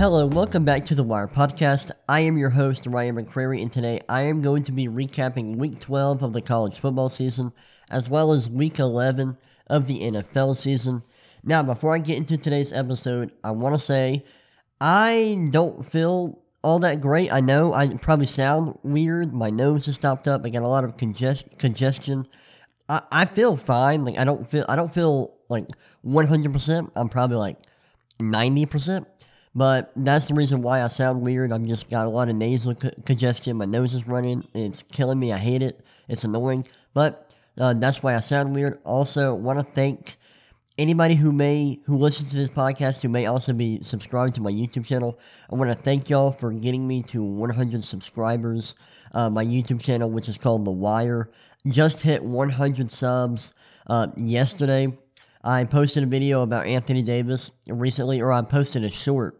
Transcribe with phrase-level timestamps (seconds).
[0.00, 1.90] Hello, welcome back to the Wire Podcast.
[2.08, 5.78] I am your host, Ryan McCrary, and today I am going to be recapping week
[5.78, 7.52] 12 of the college football season,
[7.90, 9.36] as well as week 11
[9.66, 11.02] of the NFL season.
[11.44, 14.24] Now, before I get into today's episode, I want to say
[14.80, 17.30] I don't feel all that great.
[17.30, 19.34] I know I probably sound weird.
[19.34, 20.46] My nose is stopped up.
[20.46, 22.24] I got a lot of congest- congestion.
[22.88, 24.06] I, I feel fine.
[24.06, 25.66] Like I don't feel I don't feel like
[26.06, 26.90] 100%.
[26.96, 27.58] I'm probably like
[28.18, 29.04] 90%.
[29.54, 31.52] But that's the reason why I sound weird.
[31.52, 33.56] I've just got a lot of nasal co- congestion.
[33.56, 34.46] My nose is running.
[34.54, 35.32] It's killing me.
[35.32, 35.80] I hate it.
[36.08, 36.66] It's annoying.
[36.94, 38.78] But uh, that's why I sound weird.
[38.84, 40.16] Also, want to thank
[40.78, 44.52] anybody who may who listens to this podcast who may also be subscribed to my
[44.52, 45.18] YouTube channel.
[45.50, 48.76] I want to thank y'all for getting me to 100 subscribers.
[49.12, 51.28] Uh, my YouTube channel, which is called The Wire,
[51.66, 53.54] just hit 100 subs
[53.88, 54.88] uh, yesterday.
[55.42, 59.39] I posted a video about Anthony Davis recently, or I posted a short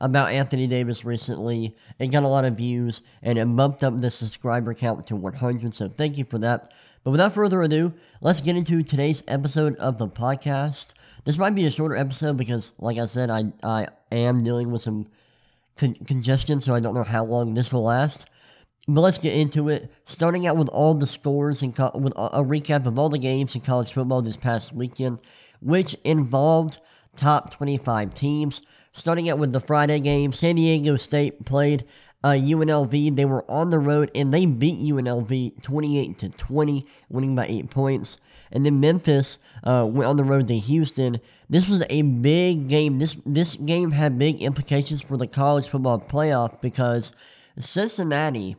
[0.00, 1.76] about Anthony Davis recently.
[1.98, 5.74] It got a lot of views and it bumped up the subscriber count to 100.
[5.74, 6.72] So thank you for that.
[7.04, 10.94] But without further ado, let's get into today's episode of the podcast.
[11.24, 14.82] This might be a shorter episode because, like I said, I, I am dealing with
[14.82, 15.06] some
[15.76, 18.28] con- congestion, so I don't know how long this will last.
[18.86, 19.90] But let's get into it.
[20.04, 23.18] Starting out with all the scores and co- with a, a recap of all the
[23.18, 25.20] games in college football this past weekend,
[25.60, 26.78] which involved
[27.20, 28.62] top 25 teams.
[28.92, 31.84] Starting out with the Friday game, San Diego State played
[32.24, 33.14] uh, UNLV.
[33.14, 37.70] They were on the road and they beat UNLV 28 to 20, winning by eight
[37.70, 38.18] points.
[38.50, 41.20] And then Memphis uh, went on the road to Houston.
[41.48, 42.98] This was a big game.
[42.98, 47.14] This this game had big implications for the college football playoff because
[47.56, 48.56] Cincinnati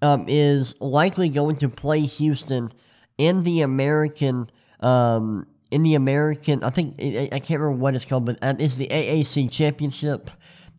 [0.00, 2.70] um, is likely going to play Houston
[3.18, 4.48] in the American.
[4.80, 8.76] Um, in the American, I think I can't remember what it's called, but um, it's
[8.76, 10.30] the AAC Championship.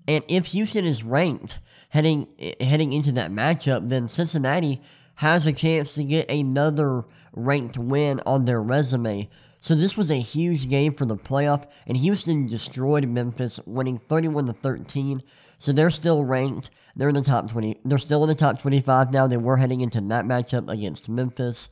[0.08, 1.60] And if Houston is ranked
[1.90, 2.28] heading
[2.60, 4.82] heading into that matchup, then Cincinnati
[5.16, 7.04] has a chance to get another
[7.34, 9.28] ranked win on their resume.
[9.60, 14.46] So this was a huge game for the playoff, and Houston destroyed Memphis, winning 31
[14.46, 15.24] to 13.
[15.58, 16.70] So they're still ranked.
[16.96, 17.80] They're in the top 20.
[17.84, 19.26] They're still in the top 25 now.
[19.26, 21.70] They were heading into that matchup against Memphis,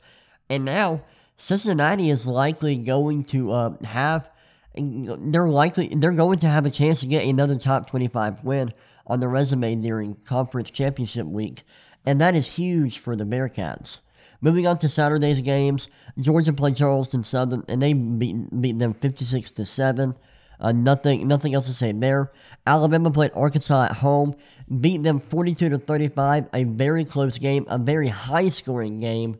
[0.50, 1.02] and now
[1.36, 4.30] Cincinnati is likely going to uh, have.
[4.74, 8.72] They're likely they're going to have a chance to get another top 25 win
[9.06, 11.62] on their resume during conference championship week,
[12.04, 14.00] and that is huge for the Bearcats.
[14.40, 15.88] Moving on to Saturday's games,
[16.18, 20.14] Georgia played Charleston Southern, and they beat, beat them 56 to seven.
[20.58, 22.30] Uh, nothing, nothing else to say there.
[22.66, 24.34] Alabama played Arkansas at home,
[24.80, 26.48] beat them 42 to 35.
[26.54, 29.38] A very close game, a very high scoring game.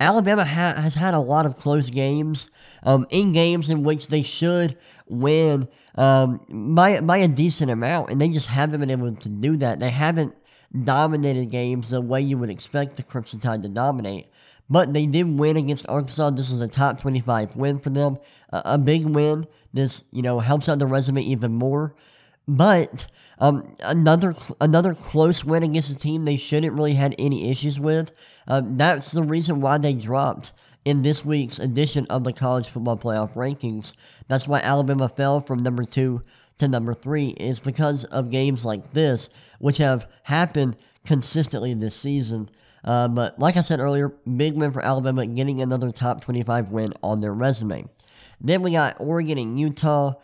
[0.00, 2.50] Alabama ha- has had a lot of close games,
[2.84, 4.76] um, in games in which they should
[5.06, 6.40] win um,
[6.74, 9.80] by by a decent amount, and they just haven't been able to do that.
[9.80, 10.34] They haven't
[10.84, 14.28] dominated games the way you would expect the Crimson Tide to dominate.
[14.70, 16.30] But they did win against Arkansas.
[16.30, 18.18] This was a top 25 win for them.
[18.50, 19.46] A big win.
[19.72, 21.94] This, you know, helps out the resume even more.
[22.48, 23.06] But
[23.38, 28.12] um, another another close win against a team they shouldn't really had any issues with.
[28.48, 30.52] Um, that's the reason why they dropped
[30.84, 33.94] in this week's edition of the college football playoff rankings.
[34.28, 36.22] That's why Alabama fell from number two
[36.56, 37.28] to number three.
[37.28, 39.28] Is because of games like this,
[39.58, 42.48] which have happened consistently this season.
[42.82, 46.94] Uh, but like I said earlier, big win for Alabama, getting another top 25 win
[47.02, 47.84] on their resume.
[48.40, 50.14] Then we got Oregon and Utah.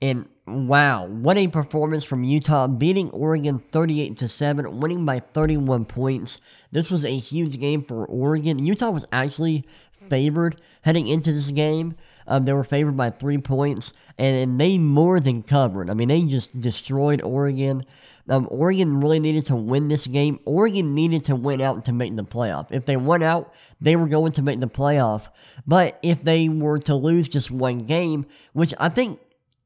[0.00, 5.84] And wow, what a performance from Utah, beating Oregon 38 to 7, winning by 31
[5.84, 6.40] points.
[6.70, 8.64] This was a huge game for Oregon.
[8.64, 9.66] Utah was actually
[10.08, 11.96] favored heading into this game.
[12.28, 15.90] Um, they were favored by three points, and, and, they more than covered.
[15.90, 17.84] I mean, they just destroyed Oregon.
[18.28, 20.38] Um, Oregon really needed to win this game.
[20.44, 22.66] Oregon needed to win out to make the playoff.
[22.70, 25.28] If they went out, they were going to make the playoff.
[25.66, 29.20] But if they were to lose just one game, which I think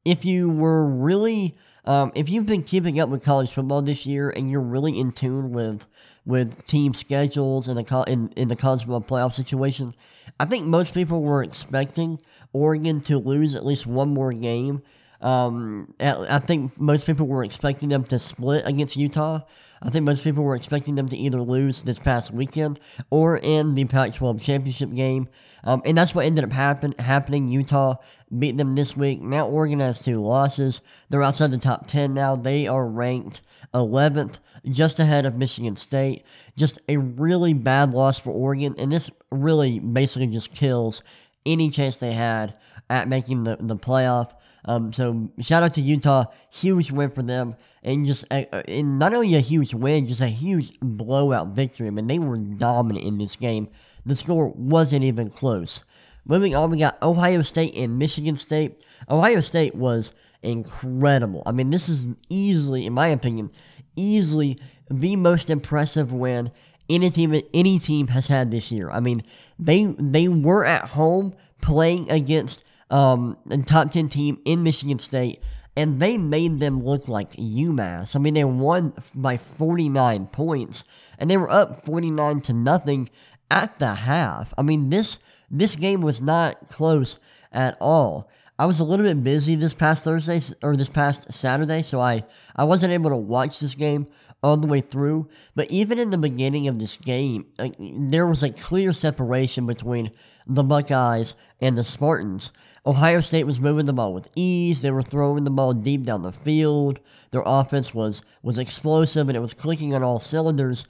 [0.05, 1.55] if you were really
[1.85, 5.11] um, if you've been keeping up with college football this year and you're really in
[5.11, 5.87] tune with
[6.25, 9.93] with team schedules and the in, in the college football playoff situation,
[10.39, 12.19] I think most people were expecting
[12.53, 14.83] Oregon to lose at least one more game.
[15.21, 19.41] Um, I think most people were expecting them to split against Utah.
[19.83, 22.79] I think most people were expecting them to either lose this past weekend
[23.09, 25.27] or in the Pac 12 championship game.
[25.63, 27.49] Um, and that's what ended up happen, happening.
[27.49, 27.95] Utah
[28.37, 29.21] beat them this week.
[29.21, 30.81] Now Oregon has two losses.
[31.09, 32.35] They're outside the top 10 now.
[32.35, 33.41] They are ranked
[33.73, 36.23] 11th, just ahead of Michigan State.
[36.55, 38.75] Just a really bad loss for Oregon.
[38.77, 41.01] And this really basically just kills
[41.43, 42.55] any chance they had
[42.89, 44.33] at making the, the playoff.
[44.65, 48.99] Um, so shout out to Utah, huge win for them, and just uh, uh, and
[48.99, 51.87] not only a huge win, just a huge blowout victory.
[51.87, 53.69] I mean, they were dominant in this game.
[54.05, 55.85] The score wasn't even close.
[56.25, 58.85] Moving on, we got Ohio State and Michigan State.
[59.09, 60.13] Ohio State was
[60.43, 61.41] incredible.
[61.45, 63.49] I mean, this is easily, in my opinion,
[63.95, 64.59] easily
[64.89, 66.51] the most impressive win
[66.89, 68.89] any team any team has had this year.
[68.91, 69.21] I mean,
[69.57, 75.39] they they were at home playing against um, a top ten team in Michigan State,
[75.75, 78.15] and they made them look like UMass.
[78.15, 80.83] I mean, they won by 49 points,
[81.17, 83.09] and they were up 49 to nothing
[83.49, 84.53] at the half.
[84.57, 87.19] I mean, this this game was not close
[87.51, 88.29] at all.
[88.57, 92.23] I was a little bit busy this past Thursday or this past Saturday, so I,
[92.55, 94.05] I wasn't able to watch this game
[94.43, 95.27] all the way through.
[95.55, 100.11] But even in the beginning of this game, like, there was a clear separation between
[100.47, 102.51] the Buckeyes and the Spartans.
[102.85, 104.81] Ohio State was moving the ball with ease.
[104.81, 106.99] They were throwing the ball deep down the field.
[107.31, 110.87] Their offense was was explosive and it was clicking on all cylinders.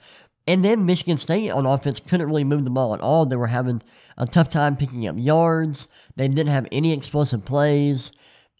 [0.48, 3.26] And then Michigan State on offense couldn't really move the ball at all.
[3.26, 3.82] They were having
[4.18, 5.88] a tough time picking up yards.
[6.16, 8.12] They didn't have any explosive plays.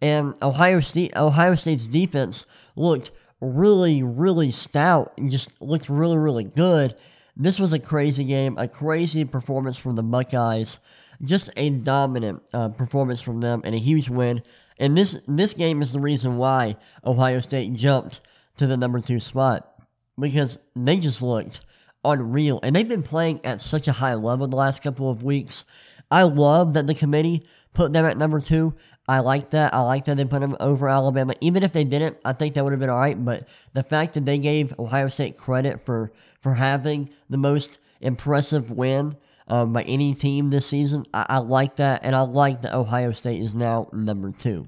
[0.02, 2.46] And Ohio State Ohio State's defense
[2.76, 3.12] looked
[3.42, 6.96] really, really stout and just looked really, really good.
[7.36, 10.80] This was a crazy game, a crazy performance from the Buckeyes.
[11.24, 14.42] Just a dominant uh, performance from them and a huge win.
[14.80, 18.22] And this this game is the reason why Ohio State jumped
[18.58, 19.72] to the number two spot
[20.20, 21.64] because they just looked
[22.04, 22.60] unreal.
[22.64, 25.66] And they've been playing at such a high level the last couple of weeks.
[26.10, 28.76] I love that the committee put them at number two.
[29.12, 29.74] I like that.
[29.74, 31.34] I like that they put them over Alabama.
[31.42, 33.26] Even if they didn't, I think that would have been all right.
[33.26, 38.72] But the fact that they gave Ohio State credit for, for having the most impressive
[38.72, 39.18] win
[39.50, 42.06] um, by any team this season, I, I, like that.
[42.06, 44.68] And I like that Ohio State is now number two.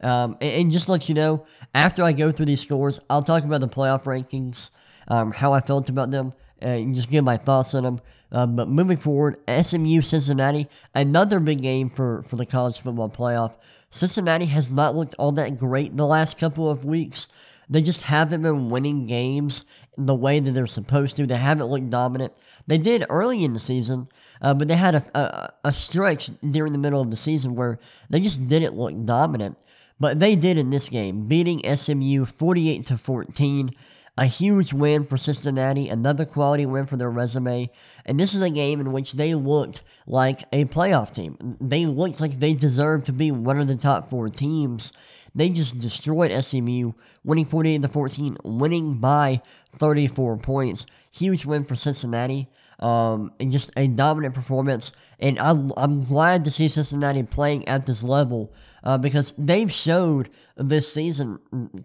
[0.00, 3.44] Um, and, and, just let you know, after I go through these scores, I'll talk
[3.44, 4.72] about the playoff rankings,
[5.06, 8.00] um, how I felt about them, and just give my thoughts on them.
[8.32, 13.56] Um, but moving forward, SMU Cincinnati, another big game for, for the college football playoff.
[13.90, 17.28] Cincinnati has not looked all that great the last couple of weeks.
[17.68, 19.64] They just haven't been winning games
[19.96, 21.26] the way that they're supposed to.
[21.26, 22.32] They haven't looked dominant.
[22.66, 24.08] They did early in the season,
[24.40, 27.78] uh, but they had a, a, a stretch during the middle of the season where
[28.08, 29.58] they just didn't look dominant.
[29.98, 33.70] But they did in this game, beating SMU 48 to 14.
[34.18, 37.70] A huge win for Cincinnati, another quality win for their resume.
[38.06, 41.36] And this is a game in which they looked like a playoff team.
[41.60, 44.94] They looked like they deserved to be one of the top four teams.
[45.34, 46.92] They just destroyed SMU,
[47.24, 49.42] winning 48 to 14, winning by
[49.72, 50.86] 34 points.
[51.12, 52.48] Huge win for Cincinnati.
[52.78, 54.92] Um, and just a dominant performance.
[55.18, 58.52] And I, I'm glad to see Cincinnati playing at this level
[58.82, 61.38] uh, because they've showed this season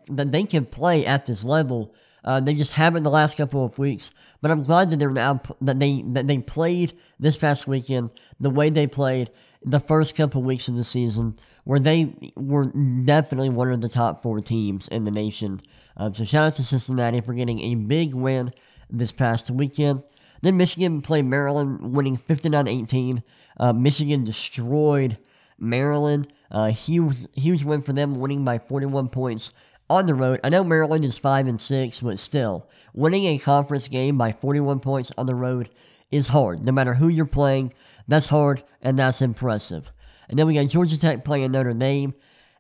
[0.08, 1.94] that they can play at this level.
[2.24, 5.42] Uh, they just haven't the last couple of weeks, but I'm glad that they're now
[5.62, 9.32] that they that they played this past weekend the way they played
[9.64, 13.90] the first couple of weeks of the season, where they were definitely one of the
[13.90, 15.60] top four teams in the nation.
[15.98, 18.52] Uh, so shout out to Cincinnati for getting a big win
[18.90, 20.04] this past weekend.
[20.42, 23.22] Then Michigan played Maryland, winning 59-18.
[23.58, 25.18] Uh, Michigan destroyed
[25.60, 26.32] Maryland.
[26.50, 29.54] Uh, huge huge win for them, winning by 41 points
[29.92, 30.40] on the road.
[30.44, 34.80] I know Maryland is 5 and 6, but still, winning a conference game by 41
[34.80, 35.70] points on the road
[36.12, 36.66] is hard.
[36.66, 37.74] No matter who you're playing,
[38.08, 39.92] that's hard and that's impressive.
[40.30, 42.14] And then we got Georgia Tech playing Notre Dame.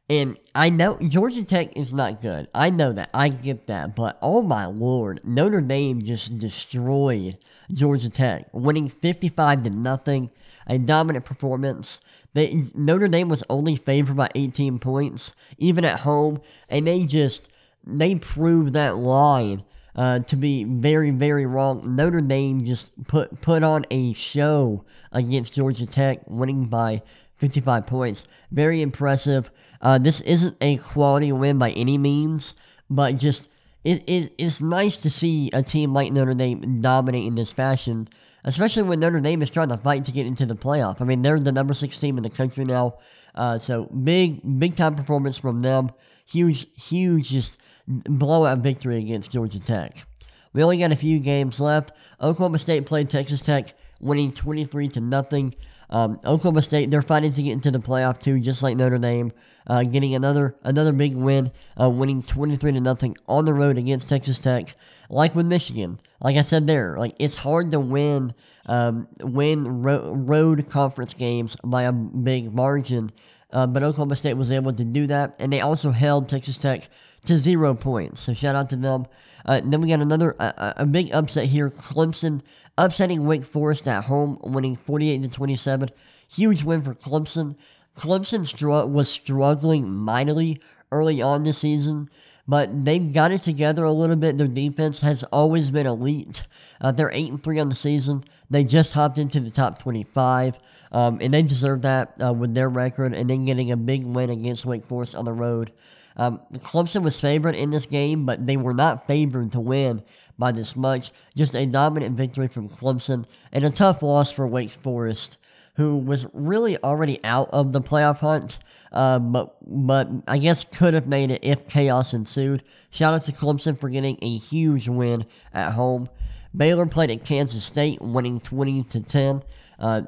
[0.09, 2.49] And I know Georgia Tech is not good.
[2.53, 3.11] I know that.
[3.13, 3.95] I get that.
[3.95, 7.37] But oh my lord, Notre Dame just destroyed
[7.71, 10.29] Georgia Tech, winning 55 to nothing.
[10.67, 12.03] A dominant performance.
[12.33, 17.51] They Notre Dame was only favored by 18 points, even at home, and they just
[17.85, 19.63] they proved that line
[19.95, 21.95] uh, to be very, very wrong.
[21.95, 27.01] Notre Dame just put put on a show against Georgia Tech, winning by
[27.37, 28.27] 55 points.
[28.51, 29.51] Very impressive.
[29.81, 32.55] Uh, this isn't a quality win by any means,
[32.89, 33.51] but just
[33.83, 38.07] it, it, it's nice to see a team like Notre Dame dominate in this fashion
[38.43, 41.01] especially when Notre Dame is trying to fight to get into the playoff.
[41.01, 42.97] I mean, they're the number six team in the country now,
[43.35, 45.89] uh, so big, big time performance from them.
[46.25, 50.05] Huge, huge, just blowout victory against Georgia Tech.
[50.53, 51.97] We only got a few games left.
[52.21, 55.55] Oklahoma State played Texas Tech, winning 23 to nothing.
[55.91, 59.31] Um, Oklahoma State, they're fighting to get into the playoff too, just like Notre Dame,
[59.67, 64.09] uh, getting another another big win, uh, winning 23 to nothing on the road against
[64.09, 64.73] Texas Tech,
[65.09, 65.99] like with Michigan.
[66.21, 68.33] Like I said there, like it's hard to win
[68.67, 73.09] um, win ro- road conference games by a big margin.
[73.53, 76.87] Uh, but Oklahoma State was able to do that, and they also held Texas Tech
[77.25, 78.21] to zero points.
[78.21, 79.05] So shout out to them.
[79.45, 82.41] Uh, then we got another uh, a big upset here: Clemson
[82.77, 85.89] upsetting Wake Forest at home, winning forty-eight to twenty-seven.
[86.31, 87.55] Huge win for Clemson.
[87.97, 90.57] Clemson was struggling mightily
[90.91, 92.09] early on this season,
[92.51, 94.37] but they've got it together a little bit.
[94.37, 96.45] Their defense has always been elite.
[96.81, 98.25] Uh, they're eight and three on the season.
[98.49, 100.59] They just hopped into the top twenty-five,
[100.91, 104.29] um, and they deserve that uh, with their record and then getting a big win
[104.29, 105.71] against Wake Forest on the road.
[106.17, 110.03] Um, Clemson was favored in this game, but they were not favored to win
[110.37, 111.11] by this much.
[111.37, 115.37] Just a dominant victory from Clemson and a tough loss for Wake Forest,
[115.81, 118.59] who was really already out of the playoff hunt,
[118.91, 122.61] uh, but but I guess could have made it if chaos ensued.
[122.91, 126.07] Shout out to Clemson for getting a huge win at home.
[126.55, 129.41] Baylor played at Kansas State, winning twenty to ten.
[129.79, 130.03] Uh,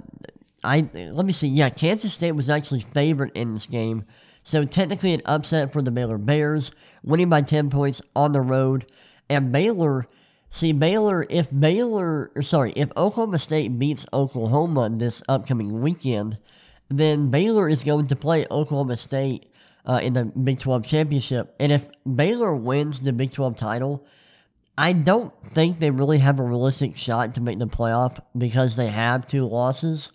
[0.63, 1.47] I let me see.
[1.47, 4.05] Yeah, Kansas State was actually favored in this game.
[4.43, 8.85] So technically an upset for the Baylor Bears, winning by 10 points on the road.
[9.29, 10.05] And Baylor,
[10.53, 16.37] see Baylor, if Baylor, sorry, if Oklahoma State beats Oklahoma this upcoming weekend,
[16.89, 19.47] then Baylor is going to play Oklahoma State
[19.83, 21.55] uh, in the Big 12 championship.
[21.59, 24.05] And if Baylor wins the Big 12 title,
[24.77, 28.87] I don't think they really have a realistic shot to make the playoff because they
[28.87, 30.11] have two losses.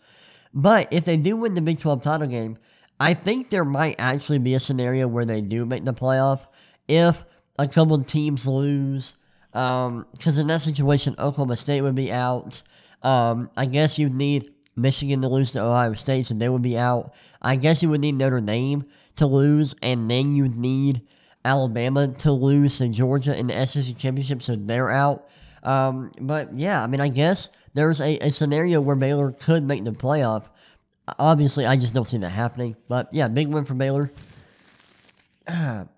[0.54, 2.58] But if they do win the Big 12 title game,
[3.00, 6.46] I think there might actually be a scenario where they do make the playoff
[6.86, 7.24] if
[7.58, 9.17] a couple teams lose.
[9.52, 12.62] Because um, in that situation, Oklahoma State would be out.
[13.02, 16.78] Um, I guess you'd need Michigan to lose to Ohio State, so they would be
[16.78, 17.14] out.
[17.40, 18.84] I guess you would need Notre Dame
[19.16, 21.02] to lose, and then you'd need
[21.44, 25.28] Alabama to lose to Georgia in the SEC championship, so they're out.
[25.62, 29.84] Um, but yeah, I mean, I guess there's a, a scenario where Baylor could make
[29.84, 30.48] the playoff.
[31.18, 32.76] Obviously, I just don't see that happening.
[32.88, 34.10] But yeah, big win for Baylor.
[35.46, 35.88] then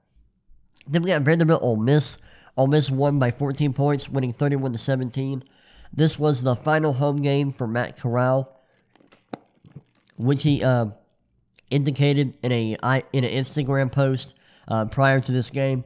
[0.89, 2.19] we got Vanderbilt Ole Miss.
[2.61, 5.43] Ole Miss won by 14 points, winning 31 to 17.
[5.95, 8.61] This was the final home game for Matt Corral,
[10.19, 10.89] which he uh,
[11.71, 12.77] indicated in a
[13.15, 14.37] in an Instagram post
[14.69, 15.85] uh, prior to this game.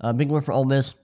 [0.00, 0.94] Uh, big win for Ole Miss,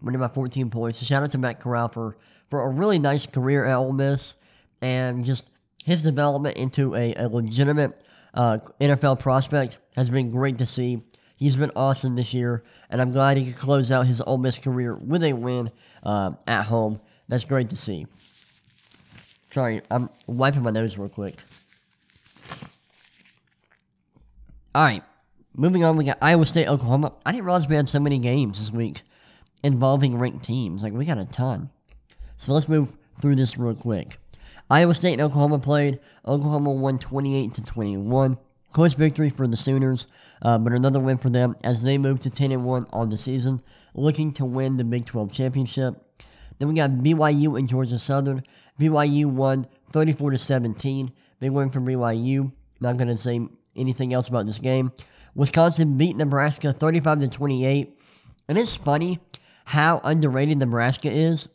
[0.00, 1.04] winning by 14 points.
[1.04, 2.16] Shout out to Matt Corral for
[2.48, 4.36] for a really nice career at Ole Miss
[4.80, 5.50] and just
[5.84, 8.00] his development into a, a legitimate
[8.32, 11.02] uh, NFL prospect has been great to see.
[11.40, 14.58] He's been awesome this year, and I'm glad he could close out his Ole Miss
[14.58, 15.70] career with a win
[16.02, 17.00] uh, at home.
[17.28, 18.06] That's great to see.
[19.50, 21.36] Sorry, I'm wiping my nose real quick.
[24.74, 25.02] All right,
[25.56, 25.96] moving on.
[25.96, 27.14] We got Iowa State, Oklahoma.
[27.24, 29.00] I didn't realize we had so many games this week
[29.62, 30.82] involving ranked teams.
[30.82, 31.70] Like we got a ton.
[32.36, 32.92] So let's move
[33.22, 34.18] through this real quick.
[34.68, 36.00] Iowa State and Oklahoma played.
[36.26, 38.38] Oklahoma won 28 to 21.
[38.72, 40.06] Close victory for the Sooners,
[40.42, 43.16] uh, but another win for them as they move to 10 and 1 on the
[43.16, 43.60] season,
[43.94, 45.94] looking to win the Big 12 championship.
[46.58, 48.44] Then we got BYU and Georgia Southern.
[48.78, 51.10] BYU won 34 to 17.
[51.40, 52.52] Big win for BYU.
[52.80, 53.40] Not going to say
[53.74, 54.92] anything else about this game.
[55.34, 57.98] Wisconsin beat Nebraska 35 to 28.
[58.48, 59.20] And it's funny
[59.64, 61.48] how underrated Nebraska is.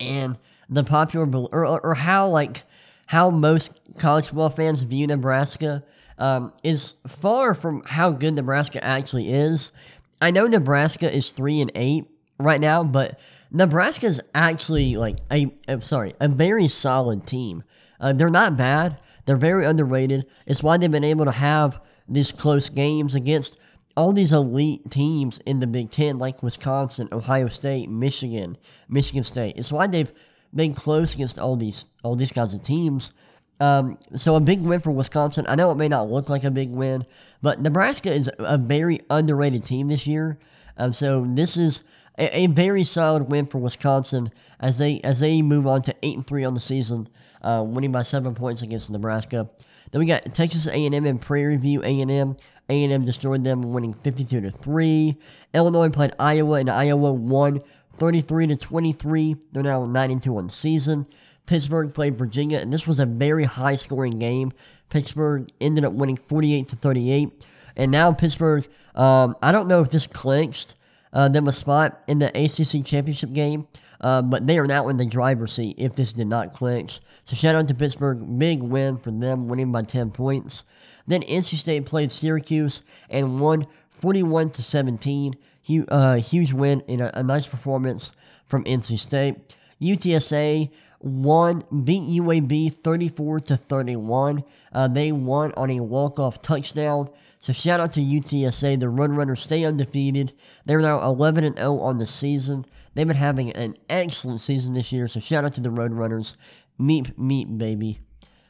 [0.00, 2.62] And the popular or, or how like
[3.06, 5.84] how most college football fans view Nebraska
[6.20, 9.72] um, is far from how good Nebraska actually is.
[10.20, 12.04] I know Nebraska is three and eight
[12.38, 13.18] right now, but
[13.50, 17.64] Nebraska is actually like a I'm sorry a very solid team.
[17.98, 18.98] Uh, they're not bad.
[19.24, 20.26] They're very underrated.
[20.46, 23.58] It's why they've been able to have these close games against
[23.96, 28.56] all these elite teams in the Big Ten, like Wisconsin, Ohio State, Michigan,
[28.88, 29.56] Michigan State.
[29.56, 30.12] It's why they've
[30.54, 33.12] been close against all these all these kinds of teams.
[33.60, 35.44] Um, so a big win for Wisconsin.
[35.46, 37.04] I know it may not look like a big win,
[37.42, 40.38] but Nebraska is a very underrated team this year.
[40.78, 41.84] Um, so this is
[42.18, 44.28] a, a, very solid win for Wisconsin
[44.60, 47.06] as they as they move on to eight and three on the season,
[47.42, 49.50] uh, winning by seven points against Nebraska.
[49.90, 52.36] Then we got Texas A&M and Prairie View A&M.
[52.70, 55.16] A&M destroyed them, winning 52 to three.
[55.52, 57.58] Illinois played Iowa, and Iowa won
[58.00, 59.36] 33 to 23.
[59.52, 61.06] They're now 9 and 2 on season.
[61.46, 64.52] Pittsburgh played Virginia, and this was a very high scoring game.
[64.88, 67.44] Pittsburgh ended up winning 48 to 38.
[67.76, 70.76] And now Pittsburgh, um, I don't know if this clinched
[71.12, 73.66] uh, them a spot in the ACC championship game,
[74.00, 77.00] uh, but they are now in the driver's seat if this did not clinch.
[77.24, 80.64] So shout out to Pittsburgh, big win for them, winning by 10 points.
[81.06, 83.66] Then NC State played Syracuse and won
[84.00, 85.34] 41 to 17.
[85.62, 88.12] Huge, uh, huge win and a, a nice performance
[88.46, 89.36] from NC State.
[89.80, 94.44] UTSA won, beat UAB 34 to 31.
[94.72, 97.08] Uh, they won on a walk-off touchdown.
[97.38, 98.78] So shout out to UTSA.
[98.78, 100.32] The Runners stay undefeated.
[100.66, 102.66] They're now 11 and 0 on the season.
[102.94, 105.08] They've been having an excellent season this year.
[105.08, 106.36] So shout out to the Roadrunners.
[106.78, 108.00] Meep, meep, baby.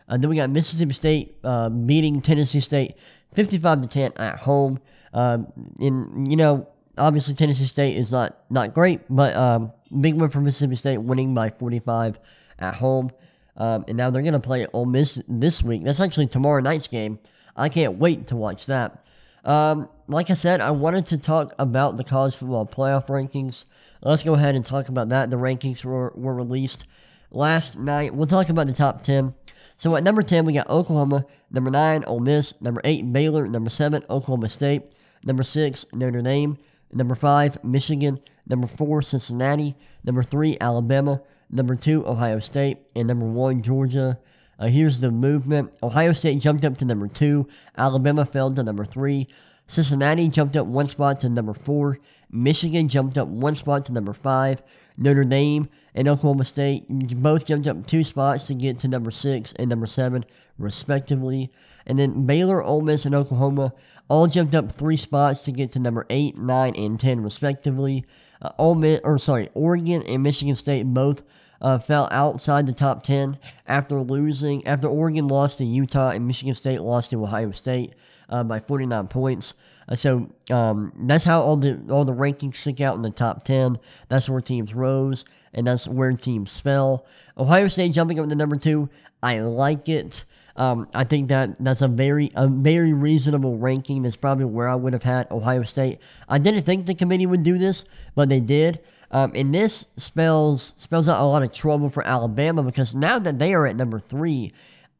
[0.08, 2.96] Uh, then we got Mississippi State uh, beating Tennessee State
[3.34, 4.80] 55 to 10 at home.
[5.12, 10.40] In you know, obviously Tennessee State is not not great, but um, big win for
[10.40, 12.18] Mississippi State, winning by 45
[12.58, 13.10] at home.
[13.56, 15.84] Um, and now they're going to play Ole Miss this week.
[15.84, 17.18] That's actually tomorrow night's game.
[17.56, 19.04] I can't wait to watch that.
[19.44, 23.66] Um, like I said, I wanted to talk about the college football playoff rankings.
[24.02, 25.30] Let's go ahead and talk about that.
[25.30, 26.86] The rankings were, were released
[27.30, 28.14] last night.
[28.14, 29.34] We'll talk about the top 10.
[29.76, 31.24] So at number 10, we got Oklahoma.
[31.50, 32.60] Number 9, Ole Miss.
[32.60, 33.46] Number 8, Baylor.
[33.48, 34.82] Number 7, Oklahoma State.
[35.24, 36.58] Number 6, Notre Dame.
[36.92, 38.18] Number 5, Michigan.
[38.46, 39.76] Number 4, Cincinnati.
[40.04, 41.22] Number 3, Alabama.
[41.50, 42.78] Number 2, Ohio State.
[42.96, 44.18] And number 1, Georgia.
[44.58, 45.72] Uh, here's the movement.
[45.82, 47.46] Ohio State jumped up to number 2.
[47.78, 49.26] Alabama fell to number 3.
[49.70, 52.00] Cincinnati jumped up one spot to number 4.
[52.32, 54.62] Michigan jumped up one spot to number 5.
[54.98, 59.52] Notre Dame and Oklahoma State both jumped up two spots to get to number 6
[59.52, 60.24] and number 7,
[60.58, 61.50] respectively.
[61.86, 63.72] And then Baylor, Ole Miss, and Oklahoma
[64.08, 68.04] all jumped up three spots to get to number 8, 9, and 10, respectively.
[68.42, 71.22] Uh, Ole Miss, or sorry, Oregon and Michigan State both
[71.60, 76.54] uh, fell outside the top 10 after losing, after Oregon lost to Utah and Michigan
[76.54, 77.94] State lost to Ohio State
[78.30, 79.54] uh, by 49 points.
[79.88, 83.42] Uh, so um, that's how all the all the rankings stick out in the top
[83.42, 83.76] 10.
[84.08, 87.06] That's where teams rose, and that's where teams fell.
[87.36, 88.88] Ohio State jumping up to number two.
[89.22, 90.24] I like it.
[90.56, 94.02] Um, I think that that's a very a very reasonable ranking.
[94.02, 95.98] That's probably where I would have had Ohio State.
[96.28, 97.84] I didn't think the committee would do this,
[98.14, 98.80] but they did.
[99.10, 103.38] Um, and this spells spells out a lot of trouble for Alabama because now that
[103.38, 104.52] they are at number three,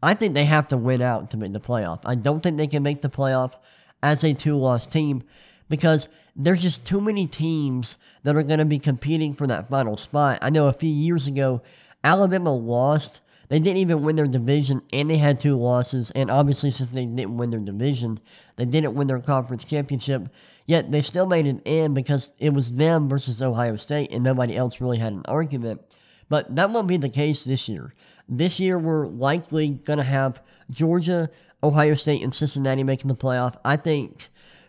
[0.02, 2.00] I think they have to win out to make the playoff.
[2.04, 3.56] I don't think they can make the playoff
[4.02, 5.22] as a two loss team
[5.68, 9.96] because there's just too many teams that are going to be competing for that final
[9.96, 10.38] spot.
[10.42, 11.62] I know a few years ago,
[12.02, 13.20] Alabama lost.
[13.50, 16.12] They didn't even win their division and they had two losses.
[16.12, 18.18] And obviously, since they didn't win their division,
[18.54, 20.28] they didn't win their conference championship.
[20.66, 24.56] Yet they still made it in because it was them versus Ohio State and nobody
[24.56, 25.80] else really had an argument.
[26.28, 27.92] But that won't be the case this year.
[28.28, 31.28] This year, we're likely going to have Georgia,
[31.60, 33.56] Ohio State, and Cincinnati making the playoff.
[33.64, 34.28] I think,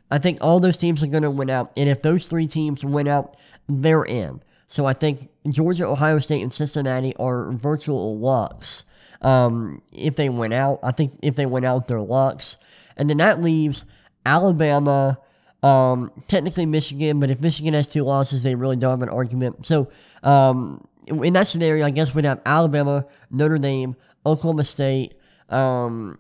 [0.10, 2.84] I think all those teams are going to win out, and if those three teams
[2.84, 3.38] win out,
[3.70, 4.42] they're in.
[4.72, 8.86] So I think Georgia, Ohio State, and Cincinnati are virtual locks.
[9.22, 12.56] Um, if they went out, I think if they went out, they're locks,
[12.96, 13.84] and then that leaves
[14.26, 15.20] Alabama.
[15.62, 19.66] Um, technically Michigan, but if Michigan has two losses, they really don't have an argument.
[19.66, 19.92] So,
[20.24, 25.16] um, in that scenario, I guess we'd have Alabama, Notre Dame, Oklahoma State,
[25.50, 26.18] um,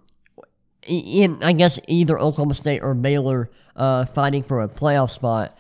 [0.86, 5.58] in I guess either Oklahoma State or Baylor uh, fighting for a playoff spot.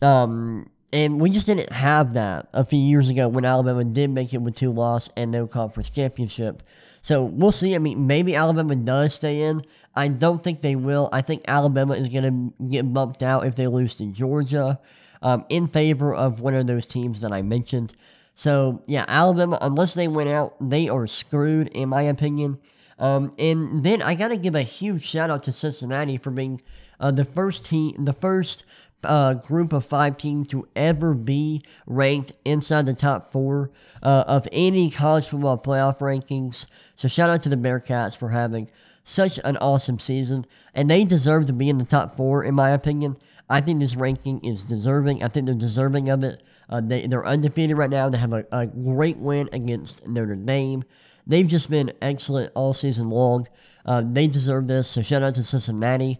[0.00, 4.32] Um, and we just didn't have that a few years ago when Alabama did make
[4.32, 6.62] it with two losses and no conference championship.
[7.02, 7.74] So we'll see.
[7.74, 9.60] I mean, maybe Alabama does stay in.
[9.94, 11.08] I don't think they will.
[11.12, 12.24] I think Alabama is going
[12.58, 14.80] to get bumped out if they lose to Georgia
[15.22, 17.94] um, in favor of one of those teams that I mentioned.
[18.34, 22.58] So, yeah, Alabama, unless they win out, they are screwed, in my opinion.
[22.98, 26.60] Um, and then I got to give a huge shout out to Cincinnati for being
[27.00, 28.64] uh, the first team, the first
[29.04, 33.70] uh, group of five teams to ever be ranked inside the top four
[34.02, 36.66] uh, of any college football playoff rankings.
[36.96, 38.68] So shout out to the Bearcats for having
[39.04, 42.70] such an awesome season, and they deserve to be in the top four, in my
[42.70, 43.16] opinion.
[43.48, 45.22] I think this ranking is deserving.
[45.22, 46.42] I think they're deserving of it.
[46.68, 48.10] Uh, they, they're undefeated right now.
[48.10, 50.84] They have a, a great win against Notre Dame.
[51.26, 53.48] They've just been excellent all season long.
[53.84, 54.88] Uh, they deserve this.
[54.88, 56.18] So shout out to Cincinnati.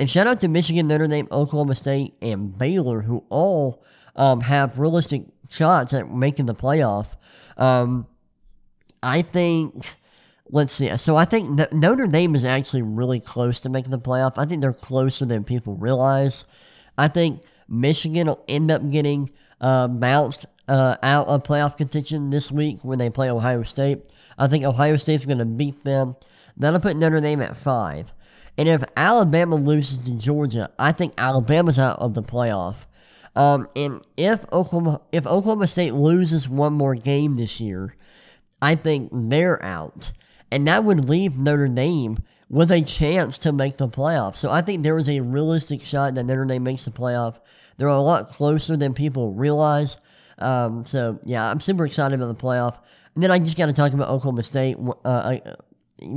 [0.00, 3.84] And shout out to Michigan, Notre Dame, Oklahoma State, and Baylor, who all
[4.16, 7.16] um, have realistic shots at making the playoff.
[7.58, 8.06] Um,
[9.02, 9.94] I think
[10.48, 10.96] let's see.
[10.96, 14.38] So I think Notre Dame is actually really close to making the playoff.
[14.38, 16.46] I think they're closer than people realize.
[16.96, 22.50] I think Michigan will end up getting uh, bounced uh, out of playoff contention this
[22.50, 24.10] week when they play Ohio State.
[24.38, 26.16] I think Ohio State's going to beat them.
[26.56, 28.12] That'll put Notre Dame at five.
[28.60, 32.84] And if Alabama loses to Georgia, I think Alabama's out of the playoff.
[33.34, 37.96] Um, and if Oklahoma if Oklahoma State loses one more game this year,
[38.60, 40.12] I think they're out,
[40.52, 42.18] and that would leave Notre Dame
[42.50, 44.36] with a chance to make the playoff.
[44.36, 47.38] So I think there is a realistic shot that Notre Dame makes the playoff.
[47.78, 50.00] They're a lot closer than people realize.
[50.36, 52.78] Um, so yeah, I'm super excited about the playoff.
[53.14, 55.38] And then I just got to talk about Oklahoma State uh,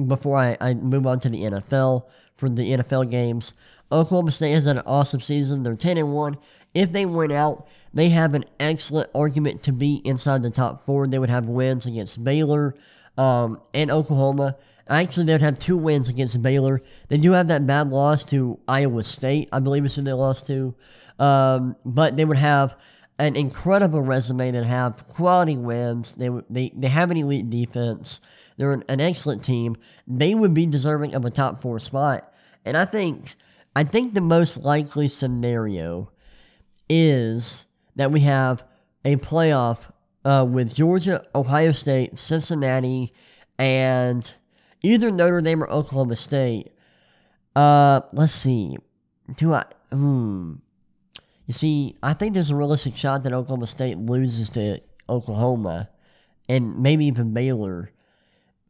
[0.08, 3.54] before I, I move on to the NFL for the NFL games.
[3.92, 5.64] Oklahoma State has had an awesome season.
[5.64, 6.38] They're 10 and 1.
[6.74, 11.08] If they win out, they have an excellent argument to be inside the top four.
[11.08, 12.76] They would have wins against Baylor
[13.18, 14.58] um, and Oklahoma.
[14.90, 16.82] Actually, they would have two wins against Baylor.
[17.08, 20.48] They do have that bad loss to Iowa State, I believe is who they lost
[20.48, 20.76] to.
[21.20, 22.76] Um, but they would have
[23.20, 26.14] an incredible resume that have quality wins.
[26.14, 28.22] They they they have an elite defense.
[28.58, 29.76] They're an, an, excellent team.
[30.08, 32.32] They would be deserving of a top four spot.
[32.66, 33.34] And I think
[33.76, 36.12] I think the most likely scenario
[36.90, 38.64] is that we have
[39.06, 39.92] a playoff
[40.26, 43.14] uh, with Georgia, Ohio State, Cincinnati,
[43.58, 44.34] and
[44.82, 46.70] either Notre Dame or Oklahoma State.
[47.56, 48.78] Uh, let's see.
[49.36, 49.66] Do I?
[49.92, 50.56] Hmm.
[51.46, 54.80] You see, I think there's a realistic shot that Oklahoma State loses to
[55.10, 55.90] Oklahoma
[56.48, 57.92] and maybe even Baylor.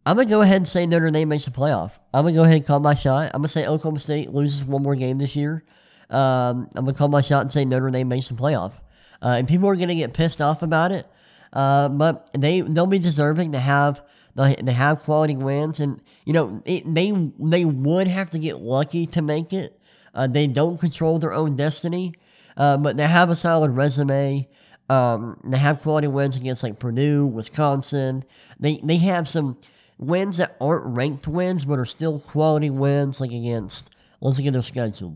[0.06, 1.98] I'm going to go ahead and say Notre Dame makes the playoff.
[2.14, 3.32] I'm going to go ahead and call my shot.
[3.34, 5.64] I'm going to say Oklahoma State loses one more game this year.
[6.10, 8.74] Um, I'm going to call my shot and say Notre Dame makes the playoff.
[9.22, 11.08] Uh, and people are going to get pissed off about it.
[11.54, 14.02] Uh, but they they'll be deserving to have
[14.36, 19.06] they have quality wins, and you know it, they they would have to get lucky
[19.06, 19.80] to make it.
[20.16, 22.14] Uh, they don't control their own destiny,
[22.58, 24.48] uh, but they have a solid resume.
[24.90, 28.24] Um, they have quality wins against like Purdue, Wisconsin.
[28.60, 29.58] They they have some
[29.98, 34.54] wins that aren't ranked wins, but are still quality wins, like against let's look at
[34.54, 35.16] their schedule.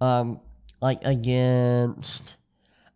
[0.00, 0.40] Um,
[0.80, 2.36] like against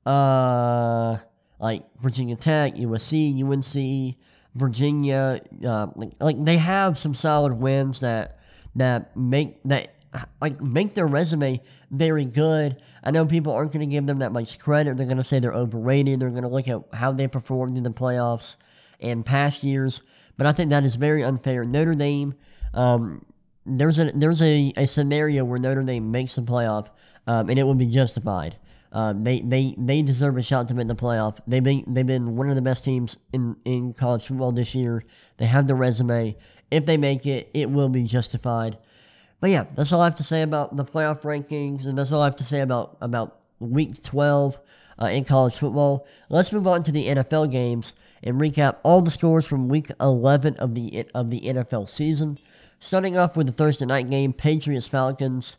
[0.06, 1.16] uh
[1.58, 4.16] like Virginia Tech, USC, UNC,
[4.54, 5.40] Virginia.
[5.64, 8.38] Uh, like, like they have some solid wins that
[8.74, 9.94] that make that
[10.40, 12.76] like make their resume very good.
[13.02, 14.96] I know people aren't going to give them that much credit.
[14.96, 16.20] They're going to say they're overrated.
[16.20, 18.56] They're going to look at how they performed in the playoffs
[18.98, 20.02] in past years.
[20.36, 21.64] But I think that is very unfair.
[21.64, 22.34] Notre Dame,
[22.74, 23.24] um,
[23.64, 26.90] there's a there's a, a scenario where Notre Dame makes the playoff,
[27.26, 28.56] um, and it would be justified.
[28.94, 31.38] Um, they, they they deserve a shot to make the playoff.
[31.46, 35.04] They've been they've been one of the best teams in, in college football this year.
[35.38, 36.36] They have the resume.
[36.70, 38.76] If they make it, it will be justified.
[39.42, 42.22] But yeah, that's all I have to say about the playoff rankings, and that's all
[42.22, 44.56] I have to say about about Week 12
[45.02, 46.06] uh, in college football.
[46.28, 50.58] Let's move on to the NFL games and recap all the scores from Week 11
[50.58, 52.38] of the of the NFL season.
[52.78, 55.56] Starting off with the Thursday night game, Patriots Falcons.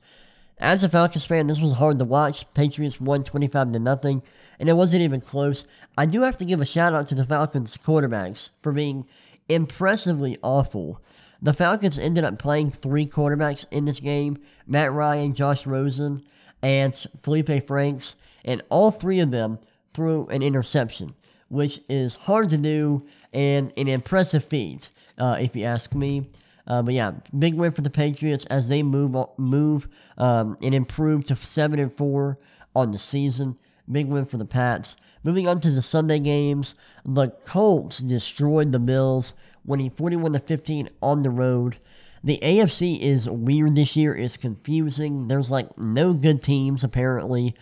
[0.59, 2.53] As a Falcons fan, this was hard to watch.
[2.53, 4.23] Patriots won 25 to nothing,
[4.61, 5.67] and it wasn't even close.
[5.97, 9.05] I do have to give a shout out to the Falcons quarterbacks for being
[9.49, 11.01] impressively awful.
[11.43, 16.23] The Falcons ended up playing three quarterbacks in this game Matt Ryan, Josh Rosen,
[16.61, 19.59] and Feleipe Franks, and all three of them
[19.93, 21.11] threw an interception,
[21.49, 26.27] which is hard to do and an impressive feat, uh, if you ask me.
[26.65, 31.25] Uh, but yeah, big win for the Patriots as they move move um, and improve
[31.25, 32.39] to seven and four
[32.73, 33.57] on the season.
[33.91, 34.95] Big win for the Pats.
[35.25, 39.33] Moving on to the Sunday games, the Colts destroyed the Bills,
[39.65, 41.77] winning 41 to 15 on the road.
[42.23, 44.15] The AFC is weird this year.
[44.15, 45.27] It's confusing.
[45.27, 47.53] There's like no good teams apparently.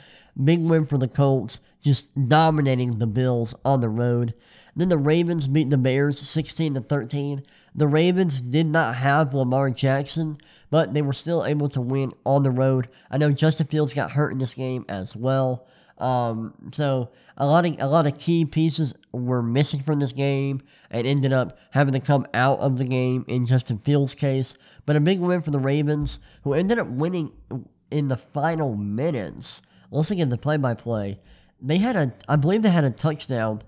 [0.42, 4.34] Big win for the Colts, just dominating the Bills on the road.
[4.76, 7.44] Then the Ravens beat the Bears 16 to 13.
[7.76, 10.38] The Ravens did not have Lamar Jackson,
[10.70, 12.88] but they were still able to win on the road.
[13.10, 15.68] I know Justin Fields got hurt in this game as well.
[16.02, 20.62] Um, so a lot of a lot of key pieces were missing from this game
[20.90, 24.58] and ended up having to come out of the game in Justin Fields' case.
[24.88, 27.32] But a big win for the Ravens, who ended up winning
[27.92, 29.62] in the final minutes.
[29.92, 31.20] Let's look at the play-by-play.
[31.62, 33.62] They had a, I believe they had a touchdown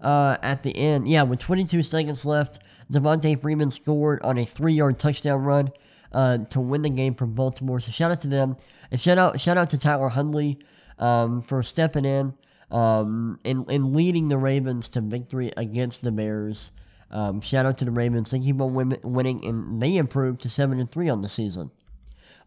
[0.00, 1.08] uh, at the end.
[1.08, 2.60] Yeah, with 22 seconds left,
[2.90, 5.68] Devonta Freeman scored on a three-yard touchdown run
[6.12, 7.80] uh, to win the game for Baltimore.
[7.80, 8.56] So shout out to them,
[8.90, 10.58] and shout out shout out to Tyler Huntley
[10.98, 12.34] um, for stepping in
[12.70, 16.70] um, and, and leading the Ravens to victory against the Bears.
[17.10, 18.30] Um, shout out to the Ravens.
[18.30, 21.70] They keep on win- winning, and they improved to 7 and 3 on the season.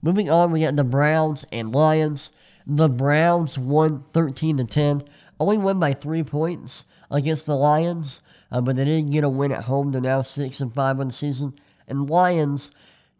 [0.02, 2.32] Moving on, we got the Browns and Lions.
[2.66, 5.02] The Browns won 13 to 10,
[5.40, 9.52] only won by three points against the Lions, uh, but they didn't get a win
[9.52, 9.92] at home.
[9.92, 11.54] They're now 6 and 5 on the season.
[11.88, 12.72] And Lions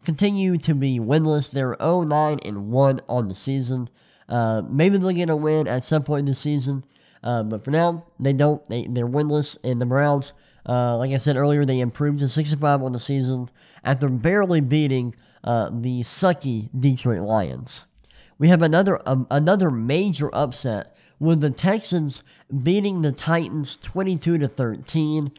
[0.04, 1.50] continue to be winless.
[1.50, 3.88] They're 0 9 and 1 on the season.
[4.30, 6.84] Uh, maybe they'll get a win at some point in the season,
[7.22, 8.64] uh, but for now, they don't.
[8.68, 10.32] They, they're winless, and the Browns,
[10.66, 13.50] uh, like I said earlier, they improved to 65 on the season
[13.84, 17.86] after barely beating uh, the sucky Detroit Lions.
[18.38, 22.22] We have another um, another major upset with the Texans
[22.62, 25.32] beating the Titans 22 to 13.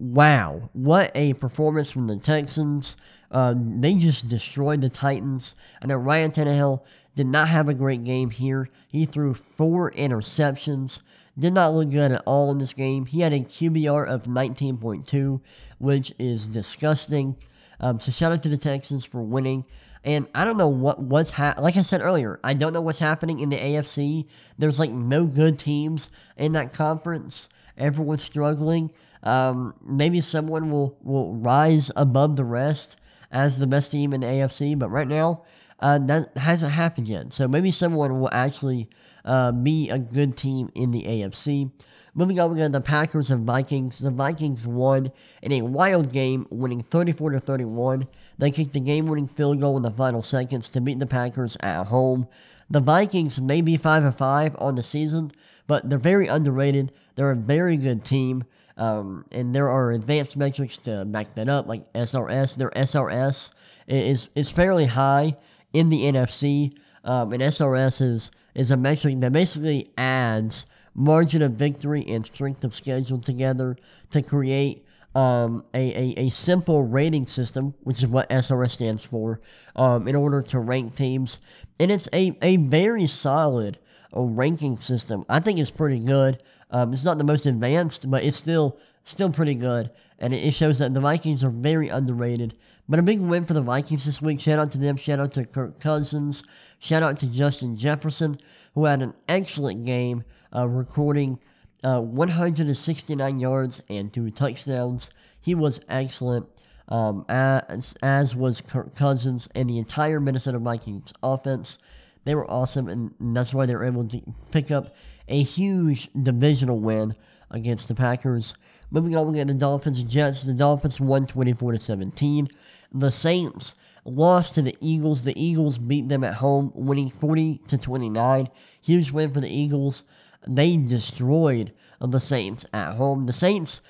[0.00, 2.96] Wow, what a performance from the Texans.
[3.30, 5.54] Uh, they just destroyed the Titans.
[5.84, 6.82] I know Ryan Tannehill
[7.14, 8.70] did not have a great game here.
[8.88, 11.02] He threw four interceptions.
[11.38, 13.04] Did not look good at all in this game.
[13.04, 15.42] He had a QBR of 19.2,
[15.76, 17.36] which is disgusting.
[17.78, 19.66] Um, so shout out to the Texans for winning.
[20.02, 22.40] And I don't know what what's ha- like I said earlier.
[22.42, 24.26] I don't know what's happening in the AFC.
[24.56, 26.08] There's like no good teams
[26.38, 27.50] in that conference.
[27.80, 28.92] Everyone's struggling.
[29.22, 32.98] Um, maybe someone will will rise above the rest
[33.32, 34.78] as the best team in the AFC.
[34.78, 35.42] But right now,
[35.80, 37.32] uh, that hasn't happened yet.
[37.32, 38.88] So maybe someone will actually
[39.24, 41.70] uh, be a good team in the AFC.
[42.12, 44.00] Moving on, we got the Packers and Vikings.
[44.00, 45.12] The Vikings won
[45.42, 48.08] in a wild game, winning 34 to 31.
[48.36, 51.84] They kicked the game-winning field goal in the final seconds to beat the Packers at
[51.84, 52.26] home.
[52.68, 55.30] The Vikings may be 5 and 5 on the season,
[55.70, 56.90] but they're very underrated.
[57.14, 58.42] They're a very good team.
[58.76, 62.56] Um, and there are advanced metrics to back that up, like SRS.
[62.56, 63.52] Their SRS
[63.86, 65.36] is is fairly high
[65.72, 71.52] in the NFC, um, and SRS is is a metric that basically adds margin of
[71.52, 73.76] victory and strength of schedule together
[74.10, 79.40] to create um, a, a, a simple rating system, which is what SRS stands for,
[79.76, 81.38] um, in order to rank teams.
[81.78, 83.78] And it's a, a very solid
[84.14, 85.24] uh, ranking system.
[85.28, 86.42] I think it's pretty good.
[86.70, 89.90] Um, it's not the most advanced, but it's still still pretty good.
[90.18, 92.54] And it, it shows that the Vikings are very underrated.
[92.88, 94.40] But a big win for the Vikings this week.
[94.40, 94.96] Shout out to them.
[94.96, 96.42] Shout out to Kirk Cousins.
[96.78, 98.36] Shout out to Justin Jefferson,
[98.74, 101.38] who had an excellent game, uh, recording
[101.84, 105.10] uh, 169 yards and two touchdowns.
[105.40, 106.46] He was excellent,
[106.88, 111.78] um, as, as was Kirk Cousins and the entire Minnesota Vikings offense.
[112.24, 114.94] They were awesome, and that's why they were able to pick up
[115.28, 117.14] a huge divisional win
[117.50, 118.54] against the Packers.
[118.90, 120.42] Moving on, we got the Dolphins and Jets.
[120.42, 122.48] The Dolphins won 24 to 17.
[122.92, 125.22] The Saints lost to the Eagles.
[125.22, 128.48] The Eagles beat them at home, winning 40 to 29.
[128.82, 130.04] Huge win for the Eagles.
[130.46, 133.22] They destroyed the Saints at home.
[133.22, 133.80] The Saints,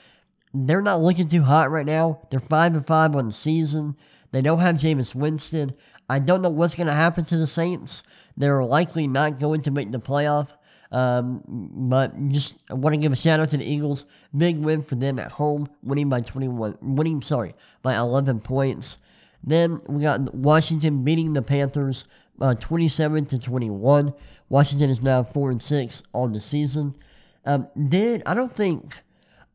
[0.52, 2.20] they're not looking too hot right now.
[2.30, 3.96] They're 5 and 5 on the season.
[4.32, 5.70] They don't have Jameis Winston.
[6.10, 8.02] I don't know what's going to happen to the Saints.
[8.36, 10.48] They're likely not going to make the playoff.
[10.90, 14.06] Um, but just I want to give a shout out to the Eagles.
[14.36, 18.98] Big win for them at home, winning by 21, winning, sorry, by 11 points.
[19.44, 22.08] Then we got Washington beating the Panthers
[22.40, 24.12] uh, 27 to 21.
[24.48, 26.96] Washington is now 4 and 6 on the season.
[27.46, 29.00] Um, did, I don't think,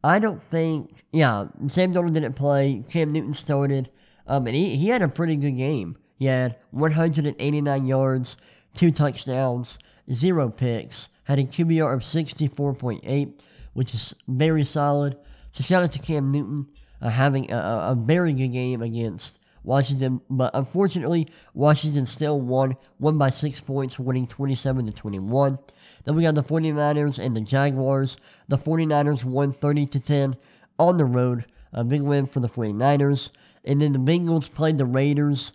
[0.05, 2.81] I don't think, yeah, Sam Darnold didn't play.
[2.89, 3.89] Cam Newton started.
[4.25, 5.97] Um, and he, he had a pretty good game.
[6.17, 8.38] He had 189 yards,
[8.73, 9.78] two touchdowns,
[10.12, 13.41] zero picks, had a QBR of 64.8,
[13.73, 15.17] which is very solid.
[15.51, 16.67] So shout out to Cam Newton
[17.01, 23.17] uh, having a, a, very good game against Washington, but unfortunately, Washington still won, won
[23.17, 25.58] by six points, winning 27 to 21.
[26.04, 28.17] Then we got the 49ers and the Jaguars.
[28.47, 30.36] The 49ers won 30 to 10
[30.78, 33.32] on the road, a big win for the 49ers.
[33.65, 35.51] And then the Bengals played the Raiders.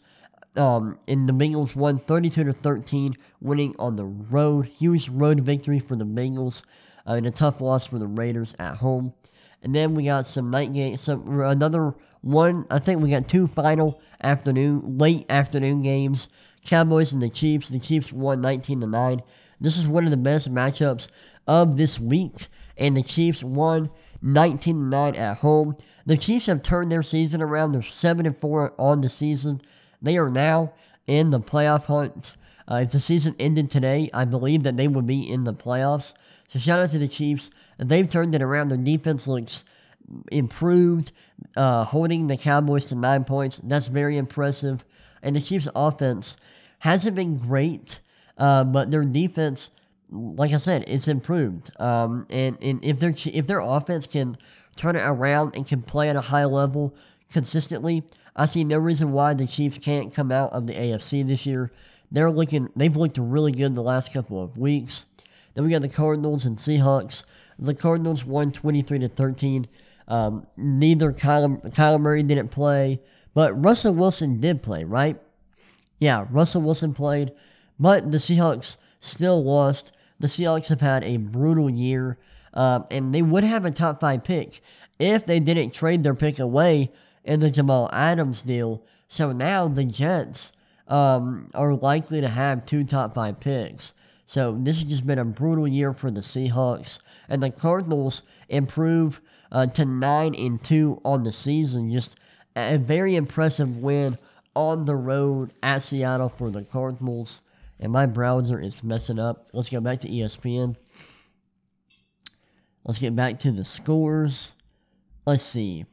[0.56, 4.66] Um, and the Bengals won 32 to 13, winning on the road.
[4.66, 6.64] Huge road victory for the Bengals,
[7.06, 9.14] uh, and a tough loss for the Raiders at home.
[9.62, 12.66] And then we got some night games, some another one.
[12.70, 16.28] I think we got two final afternoon, late afternoon games.
[16.64, 17.68] Cowboys and the Chiefs.
[17.68, 19.20] The Chiefs won 19 to 9.
[19.60, 21.10] This is one of the best matchups
[21.46, 22.46] of this week,
[22.78, 23.90] and the Chiefs won
[24.22, 25.76] 19 to 9 at home.
[26.06, 27.72] The Chiefs have turned their season around.
[27.72, 29.60] They're 7 and 4 on the season.
[30.02, 30.72] They are now
[31.06, 32.36] in the playoff hunt.
[32.70, 36.14] Uh, if the season ended today, I believe that they would be in the playoffs.
[36.46, 37.50] So shout out to the Chiefs.
[37.78, 38.68] They've turned it around.
[38.68, 39.64] Their defense looks
[40.30, 41.12] improved,
[41.56, 43.58] uh, holding the Cowboys to nine points.
[43.58, 44.84] That's very impressive.
[45.22, 46.36] And the Chiefs' offense
[46.80, 48.00] hasn't been great,
[48.38, 49.70] uh, but their defense,
[50.10, 51.70] like I said, it's improved.
[51.80, 54.36] Um, and, and if their if their offense can
[54.76, 56.94] turn it around and can play at a high level
[57.32, 58.02] consistently,
[58.36, 61.70] I see no reason why the Chiefs can't come out of the AFC this year.
[62.10, 65.06] They're looking, they've looked really good the last couple of weeks.
[65.54, 67.24] Then we got the Cardinals and Seahawks.
[67.58, 69.66] The Cardinals won 23 to 13.
[70.08, 73.00] Um, neither Kyler, Kyler Murray didn't play,
[73.32, 75.20] but Russell Wilson did play, right?
[75.98, 77.32] Yeah, Russell Wilson played,
[77.78, 79.94] but the Seahawks still lost.
[80.18, 82.18] The Seahawks have had a brutal year,
[82.52, 84.60] uh, and they would have a top five pick
[84.98, 86.90] if they didn't trade their pick away
[87.24, 88.84] in the Jamal Adams deal.
[89.08, 90.52] So now the Jets
[90.88, 93.94] um, are likely to have two top five picks.
[94.26, 99.20] So this has just been a brutal year for the Seahawks, and the Cardinals improve
[99.50, 101.90] uh, to nine and two on the season.
[101.90, 102.16] Just
[102.54, 104.16] a very impressive win
[104.54, 107.42] on the road at Seattle for the Cardinals.
[107.80, 109.48] And my browser is messing up.
[109.52, 110.76] Let's go back to ESPN.
[112.84, 114.54] Let's get back to the scores.
[115.26, 115.86] Let's see.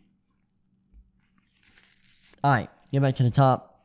[2.44, 3.82] All right, get back to the top.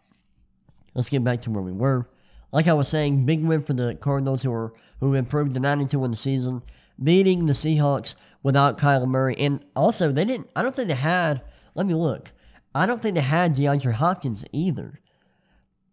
[0.94, 2.06] Let's get back to where we were.
[2.52, 6.04] Like I was saying, big win for the Cardinals who are who improved to 92
[6.04, 6.62] in the season,
[7.02, 9.36] beating the Seahawks without Kyler Murray.
[9.38, 10.50] And also, they didn't.
[10.54, 11.42] I don't think they had.
[11.74, 12.32] Let me look.
[12.74, 15.00] I don't think they had DeAndre Hopkins either.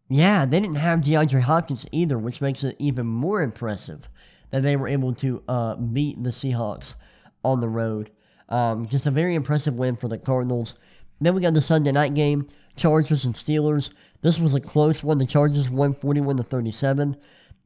[0.10, 4.10] Yeah, they didn't have DeAndre Hopkins either, which makes it even more impressive
[4.50, 6.96] that they were able to uh, beat the Seahawks
[7.44, 8.10] on the road.
[8.50, 10.76] Um, just a very impressive win for the Cardinals.
[11.22, 13.94] Then we got the Sunday night game, Chargers and Steelers.
[14.22, 15.18] This was a close one.
[15.18, 17.18] The Chargers won 41 to 37.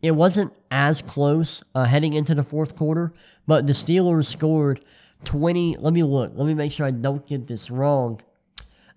[0.02, 3.14] It wasn't as close uh, heading into the fourth quarter,
[3.48, 4.84] but the Steelers scored
[5.24, 5.78] 20.
[5.78, 6.34] Let me look.
[6.36, 8.22] Let me make sure I don't get this wrong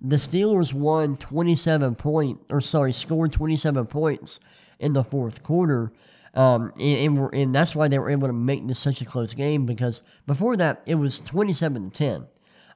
[0.01, 4.41] the Steelers won 27 point or sorry scored 27 points
[4.79, 5.93] in the fourth quarter.
[6.35, 9.33] Um, and, and, and, that's why they were able to make this such a close
[9.33, 12.27] game because before that it was 27 to 10.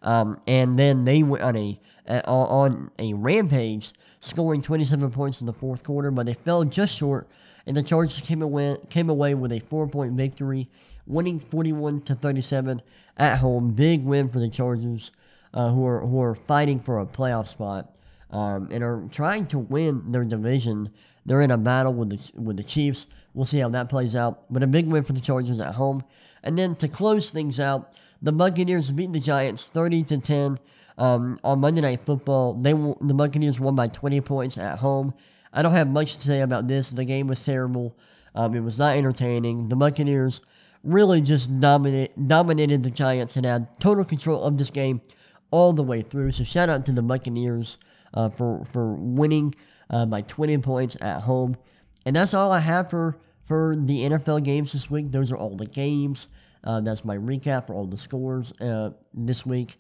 [0.03, 1.79] Um, and then they went on a
[2.27, 7.29] on a rampage, scoring 27 points in the fourth quarter, but they fell just short,
[7.67, 10.69] and the Chargers came away came away with a four point victory,
[11.07, 12.83] winning 41 to 37
[13.17, 13.73] at home.
[13.73, 15.13] Big win for the Chargers
[15.55, 17.91] uh, who are who are fighting for a playoff spot
[18.31, 20.89] um, and are trying to win their division.
[21.27, 23.07] They're in a battle with the with the Chiefs.
[23.35, 24.43] We'll see how that plays out.
[24.51, 26.03] But a big win for the Chargers at home.
[26.43, 30.59] And then to close things out, the Buccaneers beat the Giants thirty to ten
[30.99, 32.55] um, on Monday Night Football.
[32.55, 35.15] They the Buccaneers won by twenty points at home.
[35.53, 36.91] I don't have much to say about this.
[36.91, 37.97] The game was terrible.
[38.35, 39.69] Um, it was not entertaining.
[39.69, 40.43] The Buccaneers
[40.85, 45.01] really just dominate, dominated the Giants and had total control of this game
[45.51, 46.31] all the way through.
[46.33, 47.79] So shout out to the Buccaneers
[48.15, 49.55] uh, for for winning
[49.91, 51.57] uh, by 20 points at home.
[52.07, 55.11] And that's all I have for for the NFL games this week.
[55.11, 56.29] Those are all the games.
[56.63, 59.77] Uh, that's my recap for all the scores uh, this week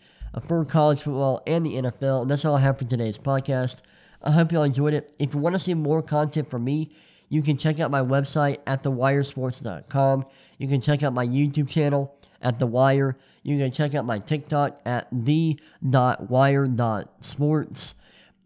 [0.46, 2.22] for college football and the NFL.
[2.22, 3.82] And that's all I have for today's podcast.
[4.22, 5.12] I hope y'all enjoyed it.
[5.18, 6.90] If you want to see more content from me,
[7.28, 10.26] you can check out my website at thewiresports.com.
[10.58, 13.16] You can check out my YouTube channel at The Wire.
[13.42, 17.94] You can check out my TikTok at the.wire.sports.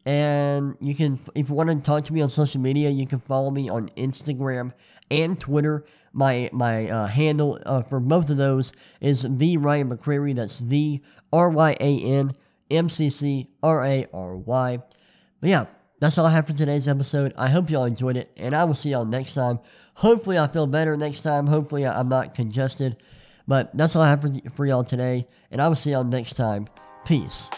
[0.06, 3.20] And you can, if you want to talk to me on social media, you can
[3.20, 4.72] follow me on Instagram
[5.10, 5.84] and Twitter.
[6.12, 10.34] My my uh, handle uh, for both of those is the Ryan McCrary.
[10.34, 11.00] That's the
[11.32, 12.32] R Y A N
[12.70, 14.78] M C C R A R Y.
[15.40, 15.66] But yeah,
[16.00, 17.32] that's all I have for today's episode.
[17.38, 19.58] I hope y'all enjoyed it, and I will see y'all next time.
[19.94, 21.46] Hopefully, I feel better next time.
[21.46, 22.96] Hopefully, I'm not congested.
[23.48, 26.34] But that's all I have for, for y'all today, and I will see y'all next
[26.34, 26.66] time.
[27.06, 27.50] Peace.